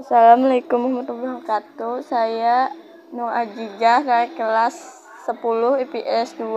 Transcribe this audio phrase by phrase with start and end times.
[0.00, 2.00] Assalamualaikum warahmatullahi wabarakatuh.
[2.08, 2.72] Saya
[3.12, 5.36] Nur Ajijah dari kelas 10
[5.76, 6.56] IPS 2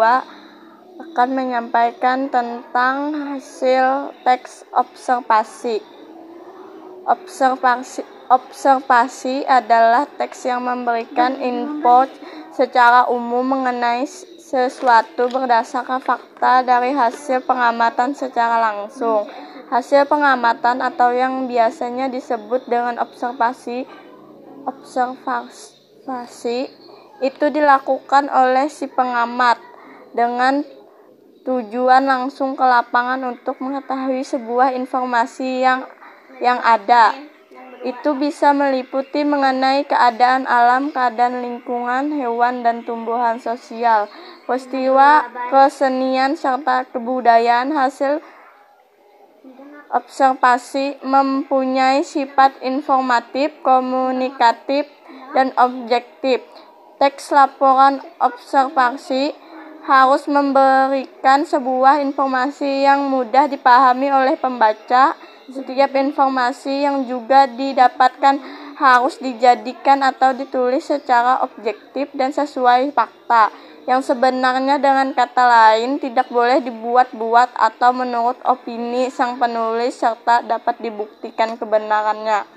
[1.11, 5.83] akan menyampaikan tentang hasil teks observasi.
[7.03, 12.07] Observasi observasi adalah teks yang memberikan info
[12.55, 14.07] secara umum mengenai
[14.39, 19.27] sesuatu berdasarkan fakta dari hasil pengamatan secara langsung.
[19.71, 23.87] Hasil pengamatan atau yang biasanya disebut dengan observasi
[24.63, 26.59] observasi
[27.23, 29.59] itu dilakukan oleh si pengamat
[30.11, 30.63] dengan
[31.43, 35.83] tujuan langsung ke lapangan untuk mengetahui sebuah informasi yang
[36.39, 37.11] yang ada.
[37.83, 44.07] Itu bisa meliputi mengenai keadaan alam, keadaan lingkungan, hewan dan tumbuhan sosial,
[44.47, 48.23] peristiwa kesenian serta kebudayaan hasil
[49.93, 54.89] observasi mempunyai sifat informatif, komunikatif,
[55.37, 56.41] dan objektif.
[56.97, 59.37] Teks laporan observasi
[59.85, 65.13] harus memberikan sebuah informasi yang mudah dipahami oleh pembaca.
[65.51, 68.39] Setiap informasi yang juga didapatkan
[68.79, 73.51] harus dijadikan atau ditulis secara objektif dan sesuai fakta
[73.83, 80.79] yang sebenarnya dengan kata lain tidak boleh dibuat-buat atau menurut opini sang penulis serta dapat
[80.79, 82.47] dibuktikan kebenarannya.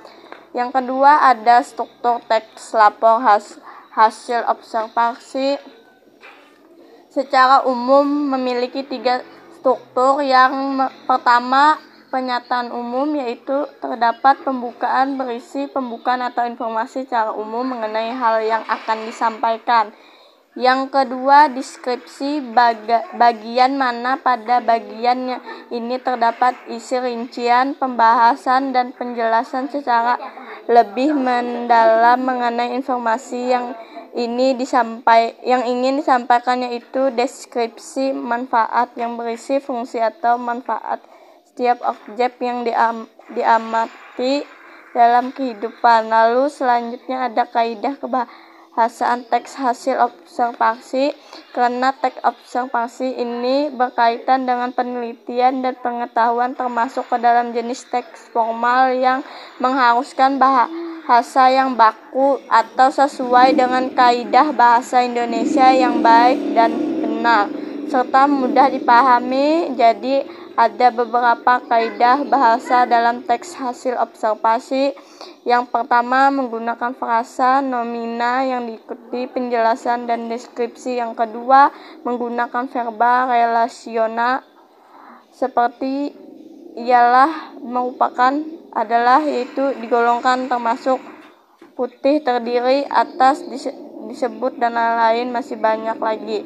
[0.55, 3.59] Yang kedua ada struktur teks lapor has,
[3.91, 5.59] hasil observasi
[7.11, 9.25] secara umum memiliki tiga
[9.59, 10.79] struktur yang
[11.11, 18.63] pertama pernyataan umum yaitu terdapat pembukaan berisi pembukaan atau informasi secara umum mengenai hal yang
[18.65, 19.91] akan disampaikan.
[20.57, 22.41] Yang kedua, deskripsi
[23.13, 30.17] bagian mana pada bagiannya ini terdapat isi rincian, pembahasan, dan penjelasan secara
[30.65, 33.77] lebih mendalam mengenai informasi yang
[34.17, 41.05] ini disampai yang ingin disampaikan yaitu deskripsi manfaat yang berisi fungsi atau manfaat
[41.53, 43.05] setiap objek yang diam,
[43.37, 44.41] diamati
[44.97, 46.09] dalam kehidupan.
[46.09, 51.17] Lalu selanjutnya ada kaidah kebahasaan bahasaan teks hasil observasi
[51.57, 58.93] karena teks observasi ini berkaitan dengan penelitian dan pengetahuan termasuk ke dalam jenis teks formal
[58.93, 59.25] yang
[59.65, 66.71] mengharuskan bahasa yang baku atau sesuai dengan kaidah bahasa Indonesia yang baik dan
[67.01, 67.49] benar
[67.89, 74.97] serta mudah dipahami jadi ada beberapa kaidah bahasa dalam teks hasil observasi.
[75.47, 80.99] Yang pertama, menggunakan frasa nomina yang diikuti penjelasan dan deskripsi.
[80.99, 81.71] Yang kedua,
[82.03, 84.43] menggunakan verba relasional
[85.31, 86.11] seperti
[86.75, 88.43] ialah merupakan
[88.75, 90.99] adalah yaitu digolongkan termasuk
[91.79, 93.47] putih terdiri atas
[94.11, 96.43] disebut dan lain-lain masih banyak lagi.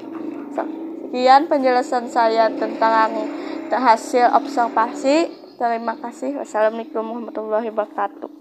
[0.52, 3.16] Sekian penjelasan saya tentang
[3.72, 5.32] hasil observasi.
[5.56, 6.36] Terima kasih.
[6.36, 8.39] Wassalamualaikum warahmatullahi wabarakatuh.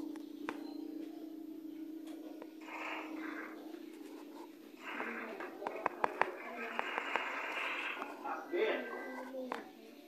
[8.52, 8.66] 爷爷，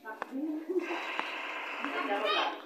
[0.01, 0.17] 上。
[0.31, 0.35] 你
[1.93, 2.60] 先来，来。